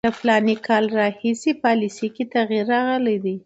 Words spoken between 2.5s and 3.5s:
راغلی.